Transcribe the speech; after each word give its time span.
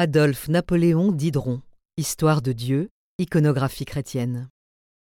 Adolphe 0.00 0.46
Napoléon 0.46 1.10
Dideron, 1.10 1.60
Histoire 1.96 2.40
de 2.40 2.52
Dieu, 2.52 2.88
iconographie 3.18 3.84
chrétienne. 3.84 4.48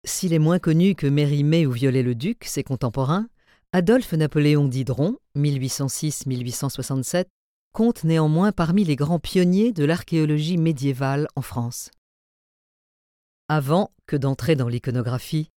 S'il 0.03 0.33
est 0.33 0.39
moins 0.39 0.59
connu 0.59 0.93
que 0.93 1.07
Mérimée 1.07 1.65
ou 1.65 1.71
Viollet-le-Duc, 1.71 2.43
ses 2.43 2.65
contemporains, 2.65 3.29
Adolphe 3.71 4.11
Napoléon 4.11 4.67
Dideron, 4.67 5.15
1806-1867, 5.37 7.27
compte 7.71 8.03
néanmoins 8.03 8.51
parmi 8.51 8.83
les 8.83 8.97
grands 8.97 9.19
pionniers 9.19 9.71
de 9.71 9.85
l'archéologie 9.85 10.57
médiévale 10.57 11.29
en 11.37 11.41
France. 11.41 11.89
Avant 13.47 13.89
que 14.05 14.17
d'entrer 14.17 14.57
dans 14.57 14.67
l'iconographie, 14.67 15.49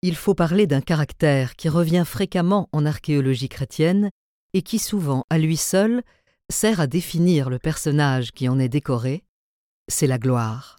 il 0.00 0.16
faut 0.16 0.34
parler 0.34 0.66
d'un 0.66 0.80
caractère 0.80 1.54
qui 1.54 1.68
revient 1.68 2.04
fréquemment 2.06 2.70
en 2.72 2.86
archéologie 2.86 3.50
chrétienne 3.50 4.08
et 4.54 4.62
qui 4.62 4.78
souvent, 4.78 5.26
à 5.28 5.36
lui 5.36 5.58
seul, 5.58 6.02
sert 6.50 6.80
à 6.80 6.86
définir 6.86 7.48
le 7.48 7.58
personnage 7.58 8.32
qui 8.32 8.48
en 8.48 8.58
est 8.58 8.68
décoré, 8.68 9.24
c'est 9.88 10.06
la 10.06 10.18
gloire. 10.18 10.78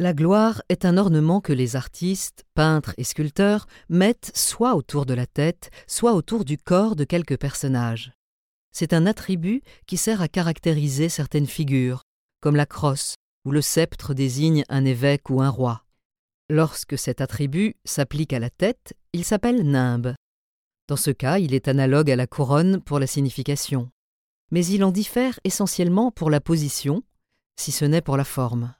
La 0.00 0.12
gloire 0.12 0.60
est 0.68 0.84
un 0.84 0.96
ornement 0.96 1.40
que 1.40 1.52
les 1.52 1.76
artistes, 1.76 2.44
peintres 2.54 2.94
et 2.98 3.04
sculpteurs 3.04 3.66
mettent 3.88 4.32
soit 4.34 4.74
autour 4.74 5.06
de 5.06 5.14
la 5.14 5.26
tête, 5.26 5.70
soit 5.86 6.14
autour 6.14 6.44
du 6.44 6.58
corps 6.58 6.96
de 6.96 7.04
quelques 7.04 7.38
personnages. 7.38 8.12
C'est 8.72 8.92
un 8.92 9.06
attribut 9.06 9.62
qui 9.86 9.96
sert 9.96 10.20
à 10.20 10.26
caractériser 10.26 11.08
certaines 11.08 11.46
figures, 11.46 12.02
comme 12.40 12.56
la 12.56 12.66
crosse, 12.66 13.14
où 13.44 13.52
le 13.52 13.62
sceptre 13.62 14.14
désigne 14.14 14.64
un 14.68 14.84
évêque 14.84 15.30
ou 15.30 15.40
un 15.40 15.48
roi. 15.48 15.84
Lorsque 16.50 16.98
cet 16.98 17.20
attribut 17.20 17.76
s'applique 17.84 18.32
à 18.32 18.40
la 18.40 18.50
tête, 18.50 18.94
il 19.12 19.24
s'appelle 19.24 19.62
nimbe. 19.62 20.14
Dans 20.88 20.96
ce 20.96 21.12
cas, 21.12 21.38
il 21.38 21.54
est 21.54 21.68
analogue 21.68 22.10
à 22.10 22.16
la 22.16 22.26
couronne 22.26 22.80
pour 22.80 22.98
la 22.98 23.06
signification. 23.06 23.90
Mais 24.50 24.64
il 24.66 24.84
en 24.84 24.92
diffère 24.92 25.38
essentiellement 25.44 26.10
pour 26.10 26.30
la 26.30 26.40
position, 26.40 27.02
si 27.56 27.72
ce 27.72 27.84
n'est 27.84 28.02
pour 28.02 28.16
la 28.16 28.24
forme. 28.24 28.74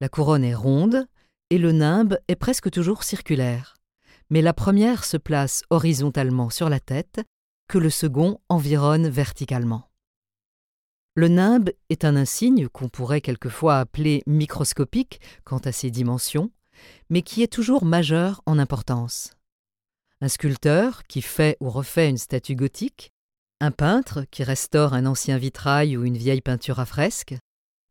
La 0.00 0.08
couronne 0.08 0.44
est 0.44 0.54
ronde 0.54 1.06
et 1.50 1.58
le 1.58 1.72
nimbe 1.72 2.18
est 2.28 2.36
presque 2.36 2.70
toujours 2.70 3.04
circulaire. 3.04 3.76
Mais 4.30 4.42
la 4.42 4.52
première 4.52 5.04
se 5.04 5.16
place 5.16 5.62
horizontalement 5.70 6.50
sur 6.50 6.68
la 6.68 6.80
tête, 6.80 7.20
que 7.68 7.78
le 7.78 7.90
second 7.90 8.40
environne 8.48 9.08
verticalement. 9.08 9.90
Le 11.14 11.28
nimbe 11.28 11.70
est 11.90 12.04
un 12.04 12.16
insigne 12.16 12.68
qu'on 12.68 12.88
pourrait 12.88 13.20
quelquefois 13.20 13.78
appeler 13.78 14.22
microscopique 14.26 15.20
quant 15.44 15.58
à 15.58 15.70
ses 15.70 15.90
dimensions, 15.90 16.50
mais 17.08 17.22
qui 17.22 17.42
est 17.42 17.52
toujours 17.52 17.84
majeur 17.84 18.42
en 18.46 18.58
importance. 18.58 19.32
Un 20.20 20.28
sculpteur 20.28 21.04
qui 21.04 21.22
fait 21.22 21.56
ou 21.60 21.70
refait 21.70 22.10
une 22.10 22.18
statue 22.18 22.56
gothique, 22.56 23.12
un 23.64 23.70
peintre 23.70 24.26
qui 24.30 24.44
restaure 24.44 24.92
un 24.92 25.06
ancien 25.06 25.38
vitrail 25.38 25.96
ou 25.96 26.04
une 26.04 26.18
vieille 26.18 26.42
peinture 26.42 26.80
à 26.80 26.84
fresque, 26.84 27.34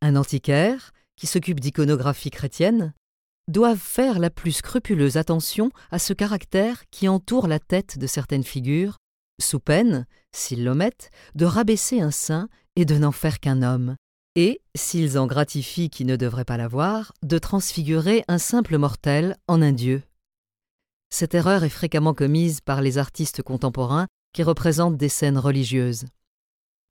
un 0.01 0.15
antiquaire 0.15 0.91
qui 1.15 1.25
s'occupe 1.25 1.59
d'iconographie 1.59 2.29
chrétienne, 2.29 2.93
doivent 3.47 3.77
faire 3.77 4.19
la 4.19 4.29
plus 4.29 4.51
scrupuleuse 4.51 5.17
attention 5.17 5.71
à 5.91 5.97
ce 5.97 6.13
caractère 6.13 6.83
qui 6.91 7.07
entoure 7.07 7.47
la 7.47 7.59
tête 7.59 7.97
de 7.97 8.07
certaines 8.07 8.43
figures, 8.43 8.97
sous 9.41 9.59
peine, 9.59 10.05
s'ils 10.31 10.63
l'omettent, 10.63 11.09
de 11.33 11.45
rabaisser 11.45 12.01
un 12.01 12.11
saint 12.11 12.49
et 12.75 12.85
de 12.85 12.95
n'en 12.95 13.11
faire 13.11 13.39
qu'un 13.39 13.63
homme, 13.63 13.95
et, 14.35 14.61
s'ils 14.75 15.17
en 15.17 15.25
gratifient 15.25 15.89
qui 15.89 16.05
ne 16.05 16.15
devraient 16.15 16.45
pas 16.45 16.57
l'avoir, 16.57 17.13
de 17.23 17.39
transfigurer 17.39 18.23
un 18.27 18.37
simple 18.37 18.77
mortel 18.77 19.37
en 19.47 19.61
un 19.61 19.71
dieu. 19.71 20.03
Cette 21.09 21.33
erreur 21.33 21.63
est 21.63 21.69
fréquemment 21.69 22.13
commise 22.13 22.61
par 22.61 22.81
les 22.81 22.99
artistes 22.99 23.41
contemporains 23.41 24.07
qui 24.33 24.43
représentent 24.43 24.97
des 24.97 25.09
scènes 25.09 25.37
religieuses. 25.37 26.05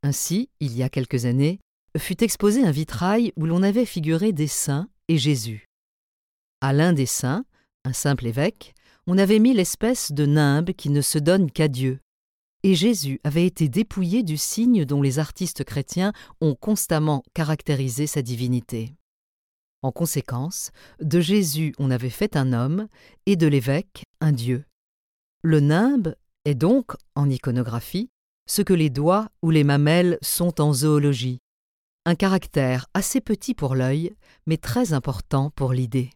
Ainsi, 0.03 0.49
il 0.61 0.77
y 0.77 0.83
a 0.83 0.89
quelques 0.89 1.27
années, 1.27 1.61
fut 1.99 2.25
exposé 2.25 2.65
un 2.65 2.71
vitrail 2.71 3.33
où 3.37 3.47
l'on 3.47 3.63
avait 3.63 3.85
figuré 3.85 4.33
des 4.33 4.47
saints 4.47 4.89
et 5.09 5.19
Jésus. 5.19 5.67
À 6.61 6.73
l'un 6.73 6.93
des 6.93 7.07
saints, 7.07 7.45
un 7.85 7.93
simple 7.93 8.27
évêque, 8.27 8.75
on 9.07 9.19
avait 9.19 9.41
mis 9.41 9.53
l'espèce 9.53 10.13
de 10.13 10.25
nimbe 10.25 10.73
qui 10.73 10.89
ne 10.89 11.01
se 11.01 11.19
donne 11.19 11.51
qu'à 11.51 11.69
Dieu, 11.69 11.99
et 12.63 12.75
Jésus 12.75 13.21
avait 13.25 13.47
été 13.47 13.69
dépouillé 13.69 14.23
du 14.23 14.37
signe 14.37 14.85
dont 14.85 15.03
les 15.03 15.19
artistes 15.19 15.65
chrétiens 15.65 16.13
ont 16.41 16.55
constamment 16.55 17.25
caractérisé 17.35 18.07
sa 18.07 18.23
divinité. 18.23 18.95
En 19.83 19.91
conséquence, 19.91 20.71
de 21.01 21.21
Jésus 21.21 21.75
on 21.79 21.91
avait 21.91 22.11
fait 22.11 22.37
un 22.37 22.53
homme, 22.53 22.87
et 23.27 23.35
de 23.35 23.49
l'évêque 23.49 24.05
un 24.21 24.31
Dieu. 24.31 24.65
Le 25.43 25.59
nimbe 25.59 26.15
est 26.45 26.55
donc, 26.55 26.93
en 27.15 27.29
iconographie, 27.31 28.11
ce 28.49 28.63
que 28.63 28.75
les 28.75 28.91
doigts 28.91 29.29
ou 29.43 29.51
les 29.51 29.65
mamelles 29.65 30.19
sont 30.23 30.61
en 30.61 30.73
zoologie, 30.73 31.39
un 32.05 32.17
caractère 32.17 32.87
assez 32.95 33.21
petit 33.21 33.55
pour 33.55 33.77
l'œil, 33.77 34.15
mais 34.47 34.57
très 34.57 34.93
important 34.93 35.51
pour 35.51 35.73
l'idée. 35.73 36.11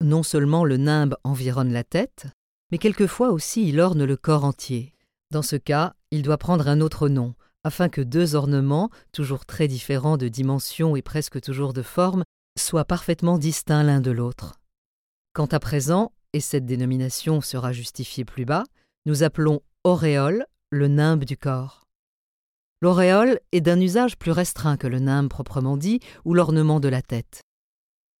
Non 0.00 0.22
seulement 0.22 0.64
le 0.64 0.76
nimbe 0.76 1.16
environne 1.24 1.72
la 1.72 1.82
tête, 1.82 2.26
mais 2.70 2.78
quelquefois 2.78 3.30
aussi 3.30 3.68
il 3.68 3.80
orne 3.80 4.04
le 4.04 4.16
corps 4.16 4.44
entier. 4.44 4.92
Dans 5.32 5.42
ce 5.42 5.56
cas, 5.56 5.94
il 6.12 6.22
doit 6.22 6.38
prendre 6.38 6.68
un 6.68 6.80
autre 6.80 7.08
nom, 7.08 7.34
afin 7.64 7.88
que 7.88 8.00
deux 8.00 8.36
ornements, 8.36 8.90
toujours 9.10 9.46
très 9.46 9.66
différents 9.66 10.16
de 10.16 10.28
dimension 10.28 10.94
et 10.94 11.02
presque 11.02 11.40
toujours 11.40 11.72
de 11.72 11.82
forme, 11.82 12.22
soient 12.56 12.84
parfaitement 12.84 13.38
distincts 13.38 13.82
l'un 13.82 14.00
de 14.00 14.12
l'autre. 14.12 14.60
Quant 15.34 15.46
à 15.46 15.58
présent, 15.58 16.12
et 16.32 16.40
cette 16.40 16.66
dénomination 16.66 17.40
sera 17.40 17.72
justifiée 17.72 18.24
plus 18.24 18.44
bas, 18.44 18.64
nous 19.06 19.22
appelons 19.22 19.62
auréole 19.84 20.46
le 20.70 20.88
nimbe 20.88 21.24
du 21.24 21.36
corps. 21.36 21.84
L'auréole 22.82 23.40
est 23.52 23.60
d'un 23.60 23.80
usage 23.80 24.18
plus 24.18 24.32
restreint 24.32 24.76
que 24.76 24.88
le 24.88 24.98
nimbe 24.98 25.30
proprement 25.30 25.76
dit 25.76 26.00
ou 26.24 26.34
l'ornement 26.34 26.80
de 26.80 26.88
la 26.88 27.00
tête. 27.00 27.40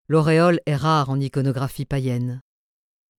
L'auréole 0.08 0.60
est 0.64 0.76
rare 0.76 1.10
en 1.10 1.20
iconographie 1.20 1.84
païenne. 1.84 2.40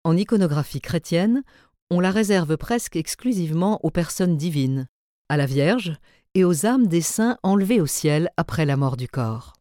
En 0.06 0.16
iconographie 0.16 0.82
chrétienne, 0.82 1.44
on 1.92 2.00
la 2.00 2.12
réserve 2.12 2.58
presque 2.58 2.96
exclusivement 2.96 3.80
aux 3.84 3.92
personnes 3.92 4.38
divines, 4.38 4.88
à 5.30 5.36
la 5.38 5.46
Vierge 5.46 5.98
et 6.34 6.46
aux 6.46 6.66
âmes 6.66 6.88
des 6.88 7.02
saints 7.02 7.38
enlevés 7.44 7.82
au 7.82 7.86
ciel 7.86 8.30
après 8.38 8.66
la 8.66 8.78
mort 8.78 8.96
du 8.96 9.10
corps. 9.10 9.54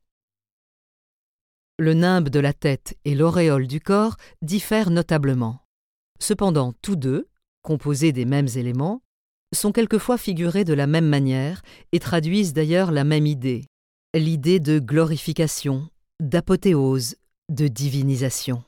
Le 1.79 1.93
nimbe 1.93 2.29
de 2.29 2.41
la 2.41 2.53
tête 2.53 2.97
et 3.05 3.15
l'auréole 3.15 3.67
du 3.67 3.81
corps 3.81 4.17
diffèrent 4.43 4.91
notablement. 4.91 5.61
Cependant, 6.21 6.73
tous 6.81 6.97
deux, 6.97 7.29
composés 7.67 8.13
des 8.13 8.25
mêmes 8.25 8.49
éléments, 8.55 9.03
sont 9.53 9.73
quelquefois 9.73 10.19
figurés 10.19 10.65
de 10.65 10.73
la 10.73 10.87
même 10.87 11.09
manière 11.09 11.63
et 11.91 11.99
traduisent 11.99 12.53
d'ailleurs 12.53 12.93
la 12.93 13.03
même 13.03 13.27
idée, 13.27 13.65
l'idée 14.15 14.61
de 14.61 14.79
glorification, 14.79 15.89
d'apothéose, 16.21 17.17
de 17.49 17.67
divinisation. 17.67 18.63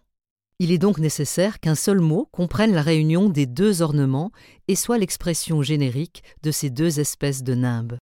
Il 0.59 0.73
est 0.73 0.79
donc 0.79 0.99
nécessaire 0.99 1.61
qu'un 1.61 1.77
seul 1.77 2.01
mot 2.01 2.29
comprenne 2.33 2.75
la 2.75 2.83
réunion 2.83 3.29
des 3.29 3.47
deux 3.47 3.83
ornements 3.83 4.33
et 4.67 4.75
soit 4.75 4.99
l'expression 4.99 5.63
générique 5.63 6.25
de 6.43 6.51
ces 6.51 6.69
deux 6.69 6.99
espèces 6.99 7.45
de 7.45 7.55
nimbes. 7.55 7.99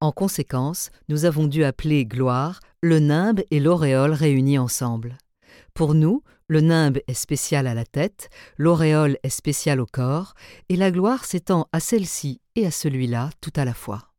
En 0.00 0.10
conséquence, 0.10 0.90
nous 1.08 1.26
avons 1.26 1.46
dû 1.46 1.62
appeler 1.62 2.06
gloire 2.06 2.58
le 2.82 2.98
nimbe 2.98 3.40
et 3.52 3.60
l'auréole 3.60 4.12
réunis 4.12 4.58
ensemble. 4.58 5.16
Pour 5.74 5.94
nous, 5.94 6.24
le 6.48 6.60
nimbe 6.60 6.98
est 7.06 7.14
spécial 7.14 7.66
à 7.66 7.74
la 7.74 7.84
tête, 7.84 8.28
l'auréole 8.58 9.18
est 9.22 9.30
spéciale 9.30 9.80
au 9.80 9.86
corps, 9.86 10.34
et 10.68 10.76
la 10.76 10.90
gloire 10.90 11.24
s'étend 11.24 11.68
à 11.72 11.80
celle-ci 11.80 12.40
et 12.56 12.66
à 12.66 12.70
celui-là 12.70 13.30
tout 13.40 13.52
à 13.56 13.64
la 13.64 13.74
fois. 13.74 14.13